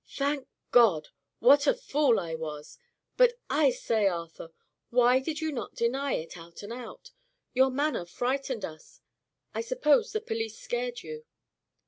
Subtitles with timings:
[0.17, 1.09] "Thank God!
[1.37, 2.79] What a fool I was!
[3.17, 4.51] But, I say, Arthur,
[4.89, 7.11] why did you not deny it, out and out?
[7.53, 9.01] Your manner frightened us.
[9.53, 11.25] I suppose the police scared you?"